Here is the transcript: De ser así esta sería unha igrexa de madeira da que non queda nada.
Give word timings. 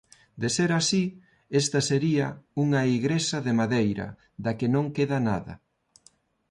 De 0.43 0.49
ser 0.57 0.69
así 0.81 1.01
esta 1.61 1.79
sería 1.89 2.27
unha 2.63 2.81
igrexa 2.97 3.37
de 3.45 3.53
madeira 3.59 4.07
da 4.43 4.51
que 4.57 4.67
non 4.75 4.85
queda 4.95 5.19
nada. 5.29 5.53